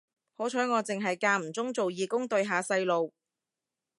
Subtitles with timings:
[0.35, 3.13] 好彩我剩係間唔中做義工對下細路